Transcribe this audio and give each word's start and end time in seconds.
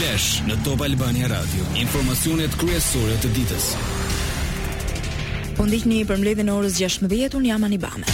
Flash 0.00 0.38
në 0.48 0.54
Top 0.64 0.80
Albania 0.80 1.26
Radio. 1.28 1.60
Informacionet 1.76 2.54
kryesore 2.56 3.18
të 3.20 3.28
ditës. 3.36 3.64
Po 5.58 5.66
ndihni 5.68 5.98
për 6.08 6.16
mbledhjen 6.22 6.48
e 6.48 6.52
orës 6.56 6.78
16:00 6.80 7.36
un 7.36 7.44
jam 7.44 7.64
Anibame. 7.68 8.06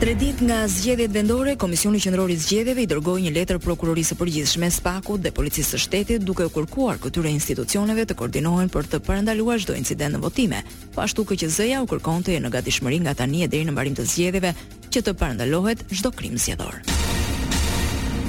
Tre 0.00 0.14
ditë 0.22 0.48
nga 0.48 0.62
zgjedhjet 0.72 1.12
vendore, 1.12 1.56
Komisioni 1.60 2.00
Qendror 2.00 2.32
i 2.32 2.38
Zgjedhjeve 2.40 2.86
i 2.86 2.86
dërgoi 2.94 3.26
një 3.26 3.34
letër 3.36 3.58
prokurorisë 3.66 4.14
së 4.14 4.18
përgjithshme 4.22 4.70
spaku 4.78 5.18
dhe 5.18 5.32
policisë 5.36 5.74
së 5.74 5.82
shtetit 5.84 6.24
duke 6.24 6.46
u 6.48 6.54
kërkuar 6.56 6.96
këtyre 6.96 7.34
institucioneve 7.36 8.06
të 8.08 8.14
koordinohen 8.16 8.72
për 8.72 8.88
të 8.94 9.02
parandaluar 9.04 9.60
çdo 9.60 9.76
incident 9.76 10.16
në 10.16 10.22
votime. 10.24 10.62
Po 10.94 11.02
ashtu 11.04 11.24
KQZ-ja 11.28 11.82
u 11.84 11.90
kërkonte 11.90 12.32
e 12.36 12.40
në 12.40 12.48
në 12.48 12.52
gatishmëri 12.56 13.00
nga 13.04 13.12
tani 13.14 13.44
e 13.44 13.48
deri 13.48 13.68
në 13.68 13.76
mbarim 13.76 13.94
të 13.94 14.08
zgjedhjeve 14.08 14.54
që 14.92 15.02
të 15.04 15.12
parandalohet 15.20 15.84
çdo 15.92 16.10
krim 16.16 16.36
zgjedhor. 16.38 16.76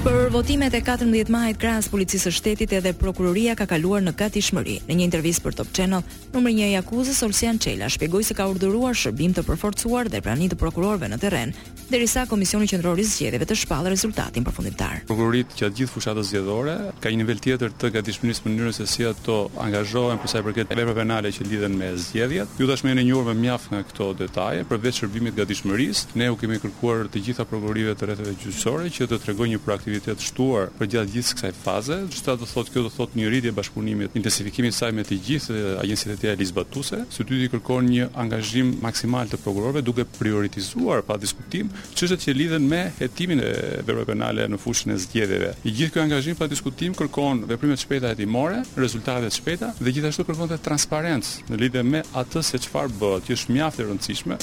Për 0.08 0.30
votimet 0.32 0.72
e 0.72 0.80
14 0.88 1.28
majit 1.34 1.58
krahas 1.60 1.90
policisë 1.92 2.30
së 2.30 2.32
shtetit 2.38 2.74
edhe 2.78 2.94
prokuroria 2.96 3.58
ka 3.60 3.66
kaluar 3.68 4.00
në 4.06 4.14
gatishmëri. 4.16 4.78
Në 4.88 4.96
një 4.96 5.04
intervistë 5.10 5.44
për 5.44 5.58
Top 5.60 5.74
Channel, 5.76 6.06
numri 6.32 6.54
1 6.56 6.72
i 6.76 6.78
akuzës 6.80 7.18
Olsian 7.28 7.60
Çela 7.60 7.90
shpjegoi 7.92 8.22
se 8.24 8.38
ka 8.38 8.46
urdhëruar 8.48 8.96
shërbim 8.96 9.34
të 9.36 9.44
përforcuar 9.44 10.08
dhe 10.14 10.22
prani 10.24 10.48
të 10.48 10.56
prokurorëve 10.62 11.10
në 11.12 11.18
terren, 11.20 11.52
derisa 11.92 12.24
Komisioni 12.32 12.70
Qendror 12.72 13.00
i 13.00 13.04
Zgjedhjeve 13.04 13.50
të 13.50 13.58
shpallë 13.66 13.92
rezultatin 13.98 14.46
përfundimtar. 14.48 15.02
Prokuroritë 15.12 15.60
që 15.60 15.72
gjithë 15.82 15.92
fushatës 15.98 16.32
zgjedhore 16.32 16.78
ka 17.04 17.12
një 17.12 17.20
nivel 17.26 17.44
tjetër 17.44 17.76
të 17.76 17.92
gatishmërisë 17.98 18.46
në 18.48 18.54
mënyrë 18.54 18.74
se 18.80 18.88
si 18.94 19.04
ato 19.12 19.38
angazhohen 19.60 20.24
për 20.24 20.32
sa 20.32 20.40
i 20.40 20.48
përket 20.48 20.72
veprave 20.72 20.96
penale 21.02 21.34
që 21.36 21.50
lidhen 21.52 21.76
me 21.82 21.92
zgjedhjet. 22.06 22.56
Ju 22.62 22.70
tashmë 22.72 22.94
jeni 22.94 23.08
njohur 23.12 23.28
më 23.34 23.36
mjaft 23.44 23.76
nga 23.76 23.84
këto 23.92 24.10
detaje 24.24 24.64
përveç 24.72 25.04
shërbimit 25.04 25.36
gatishmërisë, 25.40 26.16
ne 26.22 26.32
u 26.32 26.40
kemi 26.40 26.62
kërkuar 26.64 27.08
të 27.12 27.26
gjitha 27.30 27.46
prokurorive 27.50 27.96
të 27.98 28.12
rrethëve 28.12 28.36
gjyqësore 28.40 28.96
që 29.00 29.10
të 29.12 29.22
tregojnë 29.26 29.56
një 29.56 29.64
proaktivitet 29.66 29.96
të 30.06 30.14
shtuar 30.24 30.70
përgjatë 30.78 31.14
gjithë 31.14 31.38
kësaj 31.40 31.52
faze, 31.64 31.98
çfarë 32.14 32.42
do 32.42 32.48
thotë 32.52 32.74
kjo 32.74 32.84
do 32.88 32.92
thotë 32.94 33.20
një 33.20 33.30
rritje 33.32 33.54
bashkëpunimit, 33.58 34.16
intensifikimi 34.20 34.72
i 34.72 34.76
saj 34.76 34.94
me 34.96 35.06
të 35.08 35.18
gjithë 35.28 35.58
agjencitë 35.82 36.14
e 36.16 36.20
tjera 36.22 36.40
lisbatuese, 36.42 37.00
së 37.14 37.28
dyti 37.30 37.50
kërkon 37.56 37.90
një 37.92 38.10
angazhim 38.24 38.74
maksimal 38.84 39.30
të 39.32 39.40
prokurorëve 39.44 39.84
duke 39.88 40.06
prioritizuar 40.18 41.04
pa 41.08 41.18
diskutim 41.22 41.72
çështjet 41.96 42.28
që 42.28 42.38
lidhen 42.38 42.68
me 42.70 42.84
hetimin 43.00 43.42
e 43.44 43.52
veprave 43.82 44.08
penale 44.12 44.48
në 44.52 44.62
fushën 44.64 44.94
e 44.96 45.00
zgjedhjeve. 45.06 45.54
I 45.64 45.74
gjithë 45.80 45.96
ky 45.98 46.04
angazhim 46.04 46.40
pa 46.40 46.48
diskutim 46.52 46.96
kërkon 46.98 47.46
veprime 47.50 47.78
të 47.78 47.86
shpejta 47.88 48.14
hetimore, 48.14 48.62
rezultate 48.78 49.30
të 49.32 49.40
shpejta 49.42 49.72
dhe 49.82 49.96
gjithashtu 49.98 50.28
kërkon 50.30 50.54
të 50.54 50.62
transparencë 50.70 51.50
në 51.52 51.62
lidhje 51.64 51.86
me 51.94 52.04
atë 52.24 52.44
se 52.52 52.62
çfarë 52.68 52.96
bëhet, 53.02 53.28
që 53.28 53.38
është 53.40 53.56
mjaft 53.58 53.82
e 53.84 53.88
rëndësishme. 53.88 54.42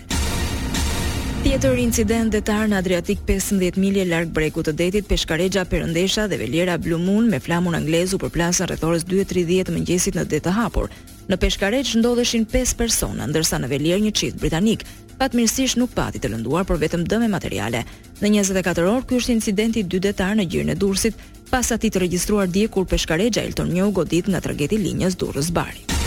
Tjetër 1.51 1.79
incident 1.83 2.31
detar 2.31 2.69
në 2.71 2.77
Adriatik 2.79 3.25
15 3.27 3.75
milje 3.75 4.05
larg 4.07 4.29
brekut 4.31 4.69
të 4.69 4.73
detit 4.81 5.09
Peshkaregja 5.09 5.65
Perëndesha 5.67 6.23
dhe 6.31 6.37
Velera 6.39 6.77
blumun 6.79 7.27
me 7.27 7.41
flamur 7.43 7.73
anglez 7.75 8.13
u 8.15 8.19
përplasën 8.23 8.69
rreth 8.69 8.85
orës 8.87 9.03
2:30 9.09 9.67
të 9.67 9.73
mëngjesit 9.75 10.15
në 10.15 10.23
det 10.31 10.39
të 10.45 10.53
hapur. 10.55 10.87
Në 11.27 11.39
Peshkaregj 11.43 11.91
ndodheshin 11.99 12.47
5 12.47 12.71
persona, 12.79 13.27
ndërsa 13.27 13.59
në 13.59 13.67
Velier 13.73 13.99
një 13.99 14.13
çift 14.21 14.39
britanik. 14.39 14.87
Fatmirësisht 15.19 15.75
nuk 15.81 15.91
pati 15.91 16.23
të 16.23 16.31
lënduar, 16.37 16.63
por 16.63 16.79
vetëm 16.79 17.03
dëme 17.11 17.27
materiale. 17.35 17.83
Në 18.21 18.31
24 18.31 18.87
orë 18.93 19.05
ky 19.11 19.19
është 19.19 19.35
incidenti 19.35 19.83
i 19.83 19.89
dytë 19.91 20.07
detar 20.07 20.35
në 20.39 20.47
gjirin 20.47 20.69
e 20.71 20.75
Durrësit, 20.79 21.19
pas 21.51 21.71
atij 21.75 21.91
të 21.91 22.05
regjistruar 22.07 22.47
dje 22.47 22.69
kur 22.71 22.87
Peshkaregja 22.87 23.43
Elton 23.43 23.75
u 23.89 23.91
godit 23.91 24.31
nga 24.31 24.39
trageti 24.39 24.77
linjës 24.87 25.19
Durrës-Bari. 25.19 25.99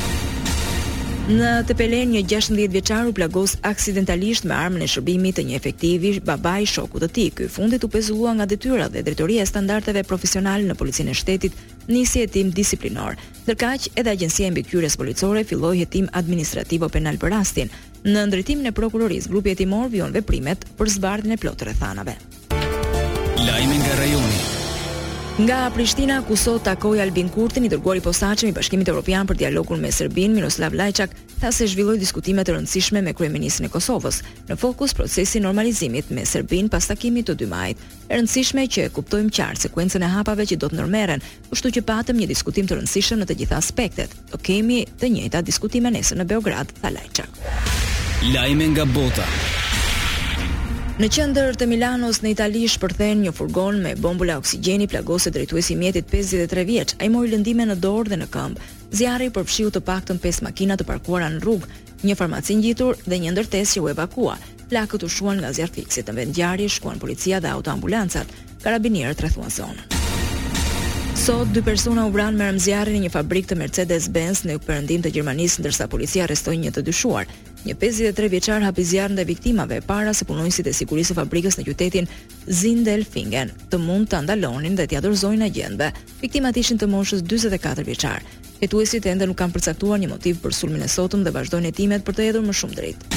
Në 1.25 1.63
Tepelen, 1.65 2.11
një 2.13 2.21
16 2.29 2.69
vjeçar 2.69 3.07
u 3.09 3.13
plagos 3.17 3.55
aksidentalisht 3.65 4.45
me 4.45 4.53
armën 4.53 4.85
e 4.85 4.87
shërbimit 4.93 5.39
të 5.39 5.43
një 5.49 5.55
efektivi 5.57 6.09
babai 6.21 6.67
shoku 6.69 7.01
të 7.01 7.07
tij. 7.17 7.29
Ky 7.37 7.47
fundit 7.49 7.85
u 7.85 7.89
pezullua 7.89 8.35
nga 8.37 8.45
detyra 8.51 8.91
dhe 8.93 9.01
drejtoria 9.07 9.41
e 9.41 9.49
standardeve 9.49 10.03
profesionale 10.05 10.69
në 10.69 10.77
policinë 10.77 11.15
e 11.15 11.17
shtetit 11.17 11.57
nisi 11.89 12.21
hetim 12.27 12.51
disiplinor. 12.53 13.17
Ndërkaq, 13.47 13.87
edhe 14.03 14.13
agjencia 14.13 14.51
e 14.51 14.51
mbikëqyrjes 14.53 14.97
policore 15.01 15.45
filloi 15.49 15.79
hetim 15.81 16.11
administrativ 16.13 16.85
o 16.85 16.91
penal 16.93 17.17
për 17.23 17.33
rastin. 17.39 17.73
Në 18.05 18.27
ndërtimin 18.29 18.69
e 18.69 18.75
prokurorisë, 18.77 19.31
grupi 19.33 19.55
timor 19.65 19.89
vion 19.97 20.13
veprimet 20.13 20.69
për 20.77 20.93
zbardhjen 20.99 21.39
e 21.39 21.41
plot 21.41 21.65
rrethanave. 21.65 22.19
Lajmi 23.49 23.81
nga 23.81 23.97
rajoni. 24.03 24.63
Nga 25.39 25.71
Prishtina 25.75 26.21
ku 26.27 26.37
sot 26.39 26.63
takoi 26.63 27.01
Albin 27.03 27.27
Kurti, 27.27 27.59
i 27.59 27.69
dërguari 27.69 27.99
posaçëm 28.05 28.53
i 28.53 28.55
Bashkimit 28.55 28.87
Evropian 28.87 29.27
për 29.27 29.41
dialogun 29.41 29.81
me 29.83 29.89
Serbin 29.91 30.31
Miroslav 30.37 30.77
Lajçak, 30.79 31.11
tha 31.41 31.51
se 31.51 31.67
zhvilloi 31.73 31.99
diskutime 31.99 32.45
të 32.47 32.55
rëndësishme 32.55 33.03
me 33.03 33.11
kryeministrin 33.19 33.67
e 33.67 33.71
Kosovës, 33.73 34.21
në 34.47 34.55
fokus 34.63 34.95
procesi 34.95 35.43
normalizimit 35.43 36.13
me 36.15 36.23
Serbin 36.25 36.69
pas 36.71 36.87
takimit 36.87 37.27
të 37.27 37.35
2 37.43 37.49
majit. 37.51 37.83
E 38.07 38.21
rëndësishme 38.21 38.69
që 38.77 38.87
e 38.87 38.93
kuptojmë 38.95 39.35
qartë 39.35 39.67
sekuencën 39.67 40.07
e 40.07 40.13
hapave 40.15 40.47
që 40.53 40.55
do 40.63 40.71
të 40.71 40.79
ndërmerren, 40.79 41.27
kështu 41.51 41.75
që 41.81 41.85
patëm 41.91 42.23
një 42.23 42.31
diskutim 42.31 42.71
të 42.71 42.79
rëndësishëm 42.79 43.25
në 43.25 43.27
të 43.33 43.41
gjitha 43.43 43.59
aspektet. 43.59 44.15
Do 44.31 44.39
kemi 44.39 44.85
të 45.01 45.11
njëjtat 45.17 45.51
diskutime 45.51 45.91
nesër 45.99 46.23
në 46.23 46.31
Beograd, 46.31 46.71
tha 46.79 46.95
Lajçak. 46.95 48.31
Lajme 48.31 48.71
nga 48.77 48.87
bota. 48.87 49.27
Në 50.95 51.09
qendër 51.11 51.57
të 51.59 51.67
Milanos 51.67 52.21
në 52.23 52.31
Itali 52.31 52.61
shpërthen 52.71 53.25
një 53.25 53.33
furgon 53.35 53.81
me 53.83 53.97
bombula 53.99 54.37
oksigjeni 54.39 54.87
plagose 54.87 55.33
drejtuesi 55.35 55.75
i 55.75 55.77
mjetit 55.81 56.07
53 56.15 56.63
vjeç. 56.69 56.93
Ai 57.03 57.09
mori 57.11 57.33
lëndime 57.33 57.67
në 57.67 57.75
dorë 57.83 58.13
dhe 58.13 58.19
në 58.21 58.29
këmbë. 58.31 58.69
Zjarri 58.95 59.27
përfshiu 59.35 59.73
të 59.75 59.83
paktën 59.91 60.21
5 60.23 60.45
makina 60.47 60.77
të 60.79 60.87
parkuara 60.87 61.33
në 61.35 61.43
rrugë, 61.43 61.73
një 62.07 62.15
farmaci 62.21 62.55
ngjitur 62.61 62.95
dhe 63.11 63.19
një 63.25 63.35
ndërtesë 63.35 63.81
që 63.81 63.85
u 63.89 63.91
evakua. 63.91 64.39
Plakët 64.71 65.03
u 65.03 65.11
shuan 65.11 65.43
nga 65.43 65.51
zjarfiksit. 65.59 66.07
Në 66.15 66.21
vendngjarje 66.23 66.71
shkuan 66.77 67.03
policia 67.03 67.43
dhe 67.43 67.51
autoambulancat. 67.57 68.31
Karabinierët 68.63 69.27
rrethuan 69.27 69.51
zonën. 69.51 69.94
Sot 71.25 71.49
dy 71.57 71.63
persona 71.65 72.03
u 72.05 72.11
vranë 72.13 72.37
me 72.37 72.47
rëmzjarri 72.51 72.93
në 72.99 73.07
një 73.07 73.11
fabrikë 73.15 73.49
të 73.49 73.57
Mercedes-Benz 73.57 74.43
në 74.45 74.59
perëndim 74.67 75.01
të 75.01 75.13
Gjermanisë 75.15 75.63
ndërsa 75.63 75.87
policia 75.89 76.27
arrestoi 76.27 76.59
një 76.61 76.75
të 76.77 76.83
dyshuar. 76.85 77.25
Një 77.65 77.79
53 77.81 78.29
vjeçar 78.35 78.61
hapi 78.67 78.85
zjarr 78.85 79.15
ndaj 79.15 79.25
viktimave 79.31 79.79
para 79.89 80.13
se 80.13 80.29
punonjësit 80.29 80.69
e 80.69 80.77
sigurisë 80.77 81.15
së 81.15 81.19
fabrikës 81.23 81.57
në 81.57 81.65
qytetin 81.71 82.11
Zindelfingen 82.45 83.55
të 83.73 83.81
mund 83.87 84.13
të 84.13 84.21
ndalonin 84.27 84.77
dhe 84.77 84.85
t'i 84.85 85.01
dorëzojnë 85.01 85.49
agjentëve. 85.49 85.89
Viktimat 86.21 86.61
ishin 86.61 86.77
të 86.85 86.93
moshës 86.93 87.25
44 87.25 87.89
vjeçar. 87.89 88.21
Hetuesit 88.61 89.09
ende 89.09 89.25
nuk 89.33 89.41
kanë 89.41 89.57
përcaktuar 89.57 90.05
një 90.05 90.13
motiv 90.13 90.45
për 90.45 90.61
sulmin 90.61 90.85
e 90.85 90.93
sotëm 90.93 91.25
dhe 91.25 91.33
vazhdojnë 91.41 91.73
hetimet 91.73 92.05
për 92.05 92.19
të 92.21 92.29
hedhur 92.29 92.45
më 92.51 92.61
shumë 92.61 92.83
dritë. 92.83 93.15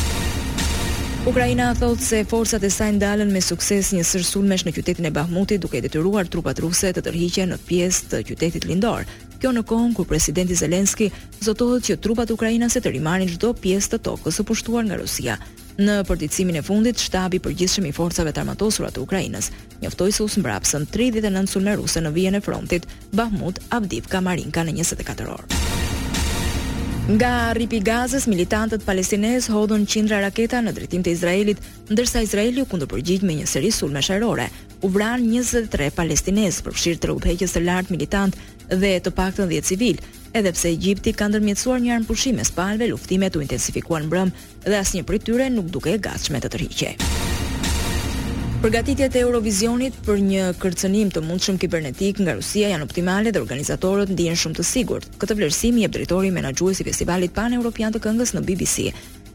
Ukraina 1.28 1.74
thot 1.76 2.00
se 2.00 2.22
forcat 2.24 2.64
e 2.64 2.70
saj 2.72 2.94
ndalën 2.96 3.28
me 3.36 3.42
sukses 3.44 3.90
një 3.92 4.06
sër 4.08 4.24
sulmesh 4.24 4.64
në 4.64 4.72
qytetin 4.78 5.10
e 5.10 5.10
Bahmutit 5.12 5.60
duke 5.60 5.82
detyruar 5.84 6.24
trupat 6.32 6.62
ruse 6.64 6.92
të 6.96 7.02
tërhiqen 7.04 7.52
në 7.52 7.58
pjesë 7.68 8.08
të 8.14 8.22
qytetit 8.30 8.68
lindor. 8.70 9.04
Kjo 9.42 9.52
në 9.58 9.66
kohën 9.68 9.92
kur 9.98 10.08
presidenti 10.08 10.56
Zelenski 10.56 11.10
zotohet 11.44 11.84
që 11.90 11.98
trupat 12.06 12.32
ukrainase 12.32 12.80
të 12.80 12.94
rimarin 12.96 13.28
çdo 13.34 13.52
pjesë 13.66 13.98
të 13.98 14.00
tokës 14.08 14.40
së 14.40 14.48
pushtuar 14.48 14.88
nga 14.88 15.02
Rusia. 15.04 15.36
Në 15.84 15.98
përditësimin 16.08 16.62
e 16.62 16.64
fundit, 16.70 17.04
shtabi 17.10 17.42
i 17.42 17.44
përgjithshëm 17.44 17.92
i 17.92 17.94
forcave 18.00 18.32
të 18.32 18.46
armatosura 18.46 18.94
të 18.96 19.04
Ukrainës 19.04 19.52
njoftoi 19.84 20.16
se 20.16 20.24
u 20.24 20.32
mbrapsën 20.32 20.88
39 20.96 21.52
sulmeruse 21.58 22.08
në 22.08 22.16
vijen 22.16 22.40
e 22.40 22.44
frontit 22.48 22.88
Bahmut-Avdivka-Marinka 23.12 24.64
në 24.72 24.80
24 24.80 25.32
orë. 25.36 25.96
Nga 27.08 27.54
rripi 27.56 27.78
Gazës, 27.88 28.26
militantët 28.28 28.82
palestinezë 28.84 29.54
hodhën 29.56 29.86
qindra 29.88 30.18
raketa 30.26 30.60
në 30.60 30.74
drejtim 30.76 31.06
të 31.06 31.14
Izraelit, 31.16 31.62
ndërsa 31.88 32.20
Izraeli 32.26 32.60
u 32.60 32.68
kundërpërgjigj 32.68 33.24
me 33.26 33.38
një 33.40 33.46
seri 33.48 33.70
sulme 33.72 34.02
sharore. 34.04 34.50
U 34.84 34.90
vran 34.92 35.24
23 35.24 35.88
palestinez, 35.96 36.60
përfshirë 36.68 37.00
të 37.00 37.08
rrugëheqës 37.10 37.56
të 37.56 37.62
lartë 37.64 37.96
militant 37.96 38.36
dhe 38.74 38.98
të 39.08 39.14
paktën 39.22 39.48
10 39.56 39.70
civil, 39.72 40.02
edhe 40.36 40.52
pse 40.58 40.72
Egjipti 40.76 41.14
ka 41.16 41.30
ndërmjetësuar 41.32 41.80
një 41.88 41.94
armpushim 42.02 42.36
me 42.44 42.50
spalve, 42.52 42.92
luftimet 42.92 43.40
u 43.40 43.46
intensifikuan 43.48 44.10
mbrëm 44.12 44.36
dhe 44.68 44.76
asnjë 44.84 45.08
prej 45.08 45.22
tyre 45.32 45.48
nuk 45.56 45.72
duke 45.72 45.96
gatshme 46.10 46.44
të 46.44 46.52
tërhiqej. 46.58 47.17
Përgatitjet 48.58 49.14
e 49.14 49.20
Eurovisionit 49.22 49.98
për 50.02 50.18
një 50.26 50.44
kërcënim 50.58 51.12
të 51.14 51.22
mundshëm 51.22 51.60
kibernetik 51.62 52.18
nga 52.24 52.34
Rusia 52.40 52.72
janë 52.72 52.88
optimale 52.88 53.30
dhe 53.30 53.44
organizatorët 53.44 54.10
ndihen 54.16 54.34
shumë 54.42 54.58
të 54.58 54.66
sigurt. 54.66 55.06
Këtë 55.22 55.36
vlerësim 55.38 55.78
i 55.78 55.84
jep 55.84 55.94
drejtori 55.94 56.32
menaxhues 56.34 56.82
i 56.82 56.88
festivalit 56.88 57.36
pan-europian 57.38 57.94
të 57.94 58.02
këngës 58.08 58.34
në 58.34 58.42
BBC. 58.50 58.88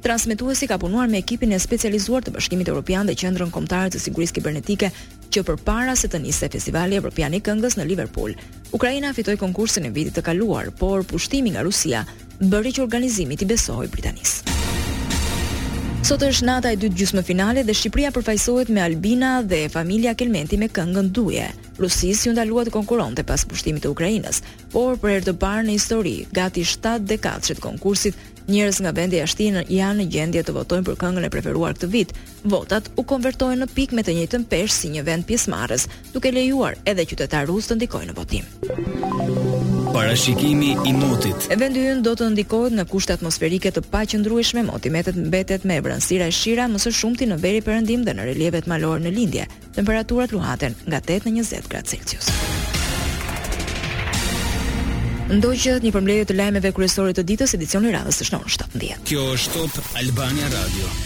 Transmetuesi 0.03 0.67
ka 0.73 0.81
punuar 0.83 1.07
me 1.07 1.21
ekipin 1.23 1.55
e 1.55 1.63
specializuar 1.63 2.27
të 2.27 2.35
Bashkimit 2.35 2.73
Evropian 2.73 3.07
dhe 3.07 3.15
Qendrën 3.23 3.55
Kombëtare 3.55 3.95
të 3.95 4.01
Sigurisë 4.03 4.41
Kibernetike 4.41 4.91
që 5.33 5.47
përpara 5.53 5.95
se 5.97 6.11
të 6.11 6.19
niste 6.27 6.51
festivali 6.57 6.99
evropian 6.99 7.39
i 7.39 7.45
këngës 7.47 7.79
në 7.79 7.87
Liverpool. 7.93 8.35
Ukraina 8.75 9.15
fitoi 9.15 9.39
konkursin 9.39 9.87
e 9.87 9.95
vitit 9.95 10.19
të 10.19 10.27
kaluar, 10.33 10.73
por 10.83 11.07
pushtimi 11.07 11.55
nga 11.55 11.63
Rusia 11.63 12.03
bëri 12.43 12.75
që 12.81 12.89
organizimi 12.89 13.39
të 13.39 13.53
besohej 13.55 13.95
Britanisë. 13.95 14.52
Sot 16.03 16.25
është 16.27 16.47
nata 16.49 16.71
e 16.75 16.77
dytë 16.83 16.99
gjysmë 16.99 17.23
finale 17.23 17.63
dhe 17.63 17.75
Shqipëria 17.79 18.09
përfaqësohet 18.11 18.71
me 18.75 18.81
Albina 18.83 19.37
dhe 19.47 19.69
familja 19.71 20.17
Kelmenti 20.19 20.57
me 20.59 20.67
këngën 20.67 21.13
Duje. 21.15 21.45
Rusisë 21.79 22.27
ju 22.27 22.33
ndalua 22.35 22.65
të 22.67 22.73
konkuronte 22.75 23.23
pas 23.25 23.45
pushtimit 23.47 23.85
të 23.87 23.93
Ukrainës, 23.95 24.41
por 24.75 24.97
për 24.99 25.13
herë 25.15 25.29
të 25.29 25.35
parë 25.45 25.63
në 25.69 25.77
histori, 25.77 26.17
gati 26.35 26.65
7 26.67 27.07
dekadësh 27.07 27.55
të 27.55 27.63
konkursit, 27.63 28.19
njerëz 28.51 28.81
nga 28.83 28.91
vendi 28.99 29.21
i 29.23 29.79
janë 29.79 29.99
në 30.01 30.09
gjendje 30.17 30.43
të 30.49 30.55
votojnë 30.59 30.89
për 30.91 30.99
këngën 31.05 31.27
e 31.31 31.33
preferuar 31.37 31.79
këtë 31.79 31.91
vit. 31.95 32.15
Votat 32.43 32.91
u 32.99 33.05
konvertojnë 33.07 33.63
në 33.63 33.71
pikë 33.77 33.95
me 33.95 34.03
të 34.05 34.17
njëjtën 34.19 34.49
peshë 34.51 34.81
si 34.81 34.91
një 34.97 35.05
vend 35.07 35.25
pjesëmarrës, 35.31 35.87
duke 36.13 36.35
lejuar 36.35 36.81
edhe 36.85 37.07
qytetarët 37.07 37.47
rusë 37.55 37.73
të 37.73 37.79
ndikojnë 37.81 38.11
në 38.11 38.19
votim 38.19 39.81
parashikimi 39.93 40.77
i 40.89 40.93
motit. 40.97 41.37
Vendi 41.61 41.83
ynë 41.93 42.03
do 42.07 42.13
të 42.17 42.29
ndikohet 42.33 42.77
në 42.77 42.85
kushte 42.91 43.15
atmosferike 43.17 43.71
të 43.75 43.83
paqëndrueshme, 43.93 44.65
moti 44.71 44.91
mbetet 44.93 45.19
mbetet 45.29 45.67
me 45.69 45.79
brënësira 45.85 46.29
e 46.33 46.37
shira 46.39 46.67
më 46.73 46.81
së 46.85 46.93
shumti 46.99 47.29
në 47.29 47.39
veri 47.45 47.61
perëndim 47.67 48.07
dhe 48.07 48.15
në 48.17 48.29
relievet 48.33 48.69
malore 48.73 49.05
në 49.05 49.15
lindje. 49.19 49.47
Temperaturat 49.77 50.33
luhaten 50.33 50.77
nga 50.87 51.01
8 51.05 51.35
në 51.37 51.45
20 51.45 51.73
gradë 51.73 51.97
Celsius. 51.97 52.33
Ndoqët 55.33 55.85
një 55.87 55.95
përmbledhje 55.95 56.27
të 56.33 56.39
lajmeve 56.41 56.73
kryesore 56.77 57.15
të 57.17 57.25
ditës 57.31 57.57
edicion 57.57 57.85
në 57.87 57.95
radhës 58.01 58.21
të 58.21 58.31
shnonë 58.33 58.55
17. 58.59 58.99
Kjo 59.13 59.29
është 59.37 59.59
top 59.77 59.97
Albania 60.03 60.53
Radio. 60.59 61.03